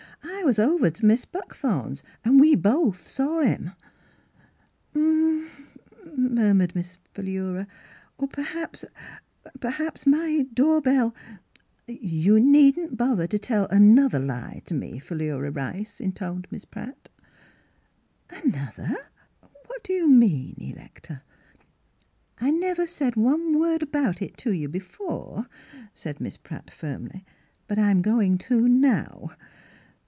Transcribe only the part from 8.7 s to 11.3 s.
I— perhaps my door bell